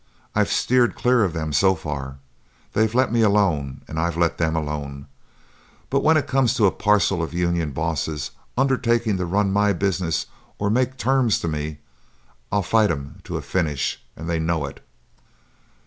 I've 0.33 0.49
steered 0.51 0.95
clear 0.95 1.23
of 1.23 1.33
them 1.33 1.53
so 1.53 1.75
far; 1.75 2.17
they've 2.73 2.95
let 2.95 3.11
me 3.13 3.21
alone 3.21 3.83
and 3.87 3.99
I've 3.99 4.17
let 4.17 4.39
them 4.39 4.55
alone, 4.55 5.05
but 5.91 5.99
when 6.03 6.17
it 6.17 6.25
comes 6.25 6.55
to 6.55 6.65
a 6.65 6.71
parcel 6.71 7.21
of 7.21 7.35
union 7.35 7.69
bosses 7.71 8.31
undertaking 8.57 9.17
to 9.17 9.27
run 9.27 9.53
my 9.53 9.73
business 9.73 10.25
or 10.57 10.71
make 10.71 10.97
terms 10.97 11.37
to 11.41 11.47
me, 11.47 11.81
I'll 12.51 12.63
fight 12.63 12.89
'em 12.89 13.19
to 13.25 13.37
a 13.37 13.43
finish, 13.43 14.03
and 14.15 14.27
they 14.27 14.39
know 14.39 14.65
it." 14.65 14.83